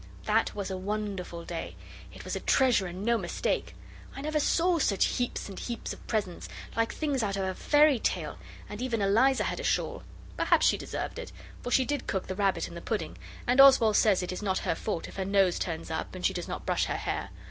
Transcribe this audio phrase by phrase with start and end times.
[0.25, 1.75] That was a wonderful day.
[2.11, 3.75] It was a treasure, and no mistake!
[4.15, 7.99] I never saw such heaps and heaps of presents, like things out of a fairy
[7.99, 10.01] tale and even Eliza had a shawl.
[10.37, 13.95] Perhaps she deserved it, for she did cook the rabbit and the pudding; and Oswald
[13.95, 16.65] says it is not her fault if her nose turns up and she does not
[16.65, 17.29] brush her hair.